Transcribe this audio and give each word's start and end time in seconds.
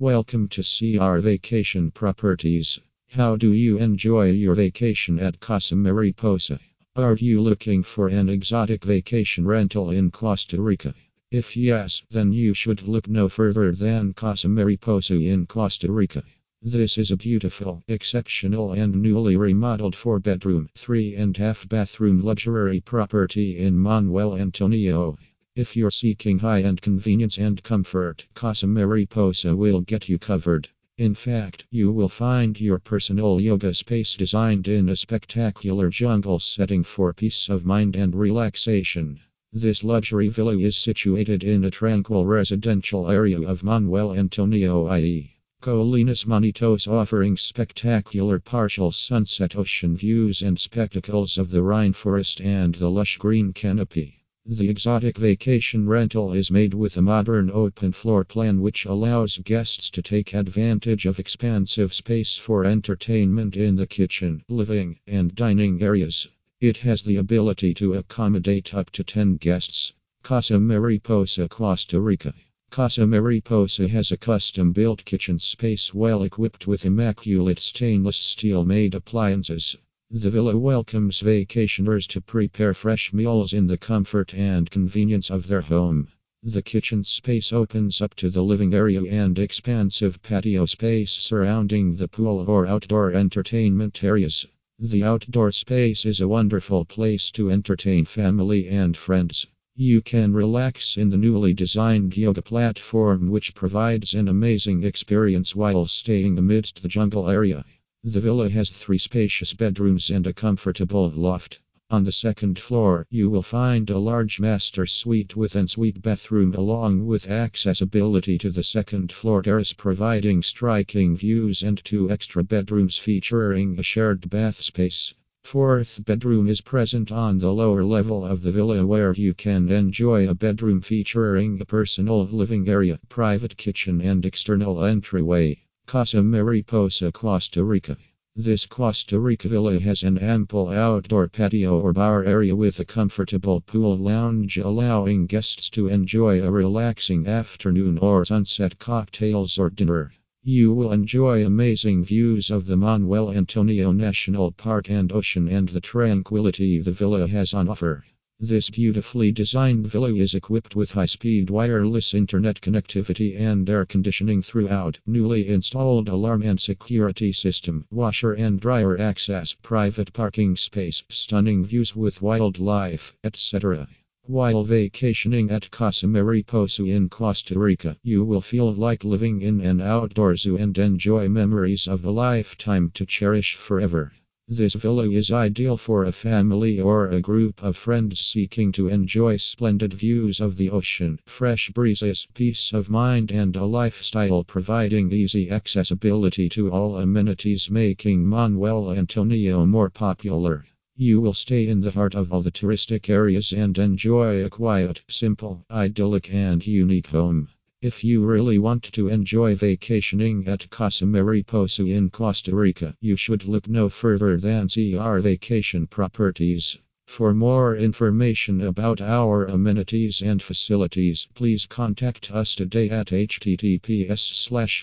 Welcome 0.00 0.48
to 0.48 0.62
CR 0.64 1.18
Vacation 1.20 1.92
Properties. 1.92 2.80
How 3.10 3.36
do 3.36 3.52
you 3.52 3.78
enjoy 3.78 4.32
your 4.32 4.56
vacation 4.56 5.20
at 5.20 5.38
Casa 5.38 5.76
Mariposa? 5.76 6.58
Are 6.96 7.14
you 7.14 7.40
looking 7.40 7.84
for 7.84 8.08
an 8.08 8.28
exotic 8.28 8.84
vacation 8.84 9.44
rental 9.46 9.90
in 9.92 10.10
Costa 10.10 10.60
Rica? 10.60 10.96
If 11.30 11.56
yes, 11.56 12.02
then 12.10 12.32
you 12.32 12.54
should 12.54 12.82
look 12.88 13.06
no 13.06 13.28
further 13.28 13.70
than 13.70 14.14
Casa 14.14 14.48
Mariposa 14.48 15.14
in 15.14 15.46
Costa 15.46 15.92
Rica. 15.92 16.24
This 16.60 16.98
is 16.98 17.12
a 17.12 17.16
beautiful, 17.16 17.84
exceptional, 17.86 18.72
and 18.72 19.00
newly 19.00 19.36
remodeled 19.36 19.94
four 19.94 20.18
bedroom, 20.18 20.70
three 20.74 21.14
and 21.14 21.36
a 21.36 21.40
half 21.40 21.68
bathroom 21.68 22.20
luxury 22.20 22.80
property 22.80 23.58
in 23.58 23.78
Manuel 23.78 24.34
Antonio. 24.36 25.16
If 25.56 25.76
you're 25.76 25.92
seeking 25.92 26.40
high 26.40 26.64
end 26.64 26.82
convenience 26.82 27.38
and 27.38 27.62
comfort, 27.62 28.26
Casa 28.34 28.66
Mariposa 28.66 29.54
will 29.54 29.82
get 29.82 30.08
you 30.08 30.18
covered. 30.18 30.68
In 30.98 31.14
fact, 31.14 31.64
you 31.70 31.92
will 31.92 32.08
find 32.08 32.60
your 32.60 32.80
personal 32.80 33.40
yoga 33.40 33.72
space 33.72 34.16
designed 34.16 34.66
in 34.66 34.88
a 34.88 34.96
spectacular 34.96 35.90
jungle 35.90 36.40
setting 36.40 36.82
for 36.82 37.12
peace 37.12 37.48
of 37.48 37.64
mind 37.64 37.94
and 37.94 38.16
relaxation. 38.16 39.20
This 39.52 39.84
luxury 39.84 40.26
villa 40.28 40.58
is 40.58 40.76
situated 40.76 41.44
in 41.44 41.62
a 41.62 41.70
tranquil 41.70 42.26
residential 42.26 43.08
area 43.08 43.40
of 43.40 43.62
Manuel 43.62 44.12
Antonio 44.12 44.86
i.e. 44.86 45.36
Colinas 45.62 46.26
Manitos 46.26 46.88
offering 46.88 47.36
spectacular 47.36 48.40
partial 48.40 48.90
sunset 48.90 49.54
ocean 49.54 49.96
views 49.96 50.42
and 50.42 50.58
spectacles 50.58 51.38
of 51.38 51.50
the 51.50 51.62
rainforest 51.62 52.44
and 52.44 52.74
the 52.74 52.90
lush 52.90 53.18
green 53.18 53.52
canopy. 53.52 54.22
The 54.46 54.68
exotic 54.68 55.16
vacation 55.16 55.88
rental 55.88 56.34
is 56.34 56.50
made 56.50 56.74
with 56.74 56.98
a 56.98 57.00
modern 57.00 57.50
open 57.50 57.92
floor 57.92 58.26
plan 58.26 58.60
which 58.60 58.84
allows 58.84 59.38
guests 59.42 59.88
to 59.88 60.02
take 60.02 60.34
advantage 60.34 61.06
of 61.06 61.18
expansive 61.18 61.94
space 61.94 62.36
for 62.36 62.66
entertainment 62.66 63.56
in 63.56 63.76
the 63.76 63.86
kitchen, 63.86 64.42
living, 64.50 64.98
and 65.06 65.34
dining 65.34 65.80
areas. 65.80 66.28
It 66.60 66.76
has 66.76 67.00
the 67.00 67.16
ability 67.16 67.72
to 67.80 67.94
accommodate 67.94 68.74
up 68.74 68.90
to 68.90 69.02
10 69.02 69.36
guests. 69.36 69.94
Casa 70.22 70.60
Mariposa, 70.60 71.48
Costa 71.48 71.98
Rica. 71.98 72.34
Casa 72.68 73.06
Mariposa 73.06 73.88
has 73.88 74.12
a 74.12 74.18
custom 74.18 74.72
built 74.74 75.06
kitchen 75.06 75.38
space 75.38 75.94
well 75.94 76.22
equipped 76.22 76.66
with 76.66 76.84
immaculate 76.84 77.60
stainless 77.60 78.18
steel 78.18 78.62
made 78.66 78.94
appliances. 78.94 79.76
The 80.16 80.30
villa 80.30 80.56
welcomes 80.56 81.18
vacationers 81.24 82.06
to 82.10 82.20
prepare 82.20 82.72
fresh 82.72 83.12
meals 83.12 83.52
in 83.52 83.66
the 83.66 83.76
comfort 83.76 84.32
and 84.32 84.70
convenience 84.70 85.28
of 85.28 85.48
their 85.48 85.60
home. 85.62 86.06
The 86.40 86.62
kitchen 86.62 87.02
space 87.02 87.52
opens 87.52 88.00
up 88.00 88.14
to 88.22 88.30
the 88.30 88.44
living 88.44 88.74
area 88.74 89.02
and 89.02 89.36
expansive 89.36 90.22
patio 90.22 90.66
space 90.66 91.10
surrounding 91.10 91.96
the 91.96 92.06
pool 92.06 92.44
or 92.46 92.64
outdoor 92.64 93.10
entertainment 93.12 94.04
areas. 94.04 94.46
The 94.78 95.02
outdoor 95.02 95.50
space 95.50 96.04
is 96.04 96.20
a 96.20 96.28
wonderful 96.28 96.84
place 96.84 97.32
to 97.32 97.50
entertain 97.50 98.04
family 98.04 98.68
and 98.68 98.96
friends. 98.96 99.48
You 99.74 100.00
can 100.00 100.32
relax 100.32 100.96
in 100.96 101.10
the 101.10 101.16
newly 101.18 101.54
designed 101.54 102.16
yoga 102.16 102.42
platform, 102.42 103.30
which 103.30 103.52
provides 103.56 104.14
an 104.14 104.28
amazing 104.28 104.84
experience 104.84 105.56
while 105.56 105.88
staying 105.88 106.38
amidst 106.38 106.82
the 106.82 106.88
jungle 106.88 107.28
area. 107.28 107.64
The 108.06 108.20
villa 108.20 108.50
has 108.50 108.68
three 108.68 108.98
spacious 108.98 109.54
bedrooms 109.54 110.10
and 110.10 110.26
a 110.26 110.34
comfortable 110.34 111.08
loft. 111.08 111.58
On 111.88 112.04
the 112.04 112.12
second 112.12 112.58
floor, 112.58 113.06
you 113.08 113.30
will 113.30 113.40
find 113.42 113.88
a 113.88 113.96
large 113.98 114.38
master 114.38 114.84
suite 114.84 115.34
with 115.36 115.56
ensuite 115.56 116.02
bathroom 116.02 116.52
along 116.52 117.06
with 117.06 117.30
accessibility 117.30 118.36
to 118.36 118.50
the 118.50 118.62
second 118.62 119.10
floor 119.10 119.40
terrace 119.40 119.72
providing 119.72 120.42
striking 120.42 121.16
views 121.16 121.62
and 121.62 121.82
two 121.82 122.10
extra 122.10 122.44
bedrooms 122.44 122.98
featuring 122.98 123.78
a 123.78 123.82
shared 123.82 124.28
bath 124.28 124.60
space. 124.60 125.14
Fourth 125.42 125.98
bedroom 126.04 126.46
is 126.46 126.60
present 126.60 127.10
on 127.10 127.38
the 127.38 127.54
lower 127.54 127.86
level 127.86 128.22
of 128.26 128.42
the 128.42 128.52
villa 128.52 128.86
where 128.86 129.14
you 129.14 129.32
can 129.32 129.70
enjoy 129.70 130.28
a 130.28 130.34
bedroom 130.34 130.82
featuring 130.82 131.58
a 131.58 131.64
personal 131.64 132.26
living 132.26 132.68
area, 132.68 133.00
private 133.08 133.56
kitchen 133.56 134.02
and 134.02 134.26
external 134.26 134.84
entryway. 134.84 135.58
Casa 135.86 136.22
Mariposa, 136.22 137.12
Costa 137.12 137.62
Rica. 137.62 137.98
This 138.34 138.64
Costa 138.64 139.18
Rica 139.20 139.48
villa 139.48 139.78
has 139.80 140.02
an 140.02 140.16
ample 140.16 140.68
outdoor 140.70 141.28
patio 141.28 141.78
or 141.78 141.92
bar 141.92 142.24
area 142.24 142.56
with 142.56 142.80
a 142.80 142.86
comfortable 142.86 143.60
pool 143.60 143.94
lounge 143.98 144.56
allowing 144.56 145.26
guests 145.26 145.68
to 145.68 145.88
enjoy 145.88 146.42
a 146.42 146.50
relaxing 146.50 147.26
afternoon 147.26 147.98
or 147.98 148.24
sunset 148.24 148.78
cocktails 148.78 149.58
or 149.58 149.68
dinner. 149.68 150.10
You 150.42 150.72
will 150.72 150.90
enjoy 150.90 151.44
amazing 151.44 152.06
views 152.06 152.48
of 152.50 152.64
the 152.64 152.78
Manuel 152.78 153.30
Antonio 153.30 153.92
National 153.92 154.52
Park 154.52 154.88
and 154.88 155.12
ocean 155.12 155.50
and 155.50 155.68
the 155.68 155.82
tranquility 155.82 156.80
the 156.80 156.92
villa 156.92 157.26
has 157.28 157.52
on 157.52 157.68
offer. 157.68 158.04
This 158.46 158.68
beautifully 158.68 159.32
designed 159.32 159.86
villa 159.86 160.12
is 160.12 160.34
equipped 160.34 160.76
with 160.76 160.90
high 160.90 161.06
speed 161.06 161.48
wireless 161.48 162.12
internet 162.12 162.60
connectivity 162.60 163.34
and 163.38 163.66
air 163.70 163.86
conditioning 163.86 164.42
throughout, 164.42 164.98
newly 165.06 165.48
installed 165.48 166.10
alarm 166.10 166.42
and 166.42 166.60
security 166.60 167.32
system, 167.32 167.86
washer 167.90 168.34
and 168.34 168.60
dryer 168.60 168.98
access, 168.98 169.54
private 169.62 170.12
parking 170.12 170.58
space, 170.58 171.02
stunning 171.08 171.64
views 171.64 171.96
with 171.96 172.20
wildlife, 172.20 173.14
etc. 173.24 173.88
While 174.24 174.62
vacationing 174.64 175.48
at 175.50 175.70
Casa 175.70 176.06
Mariposa 176.06 176.84
in 176.84 177.08
Costa 177.08 177.58
Rica, 177.58 177.96
you 178.02 178.24
will 178.26 178.42
feel 178.42 178.74
like 178.74 179.04
living 179.04 179.40
in 179.40 179.62
an 179.62 179.80
outdoor 179.80 180.36
zoo 180.36 180.58
and 180.58 180.76
enjoy 180.76 181.30
memories 181.30 181.88
of 181.88 182.04
a 182.04 182.10
lifetime 182.10 182.90
to 182.92 183.06
cherish 183.06 183.54
forever. 183.54 184.12
This 184.46 184.74
villa 184.74 185.08
is 185.08 185.30
ideal 185.32 185.78
for 185.78 186.04
a 186.04 186.12
family 186.12 186.78
or 186.78 187.08
a 187.08 187.22
group 187.22 187.62
of 187.62 187.78
friends 187.78 188.20
seeking 188.20 188.72
to 188.72 188.88
enjoy 188.88 189.38
splendid 189.38 189.94
views 189.94 190.38
of 190.38 190.58
the 190.58 190.68
ocean, 190.68 191.18
fresh 191.24 191.70
breezes, 191.70 192.26
peace 192.34 192.74
of 192.74 192.90
mind, 192.90 193.32
and 193.32 193.56
a 193.56 193.64
lifestyle 193.64 194.44
providing 194.44 195.10
easy 195.12 195.48
accessibility 195.50 196.50
to 196.50 196.70
all 196.70 196.98
amenities, 196.98 197.70
making 197.70 198.26
Manuel 198.26 198.92
Antonio 198.92 199.64
more 199.64 199.88
popular. 199.88 200.66
You 200.94 201.22
will 201.22 201.32
stay 201.32 201.66
in 201.66 201.80
the 201.80 201.92
heart 201.92 202.14
of 202.14 202.30
all 202.30 202.42
the 202.42 202.50
touristic 202.50 203.08
areas 203.08 203.50
and 203.50 203.78
enjoy 203.78 204.44
a 204.44 204.50
quiet, 204.50 205.00
simple, 205.08 205.64
idyllic, 205.70 206.28
and 206.34 206.66
unique 206.66 207.06
home. 207.06 207.48
If 207.84 208.00
you 208.02 208.24
really 208.24 208.58
want 208.58 208.82
to 208.94 209.08
enjoy 209.08 209.56
vacationing 209.56 210.48
at 210.48 210.70
Casa 210.70 211.04
Mariposa 211.04 211.84
in 211.84 212.08
Costa 212.08 212.56
Rica, 212.56 212.96
you 212.98 213.14
should 213.14 213.44
look 213.44 213.68
no 213.68 213.90
further 213.90 214.38
than 214.38 214.70
CR 214.70 215.18
Vacation 215.18 215.86
Properties. 215.86 216.78
For 217.06 217.34
more 217.34 217.76
information 217.76 218.62
about 218.62 219.02
our 219.02 219.44
amenities 219.44 220.22
and 220.22 220.42
facilities, 220.42 221.26
please 221.34 221.66
contact 221.66 222.30
us 222.30 222.54
today 222.54 222.88
at 222.88 223.08
https 223.08 223.82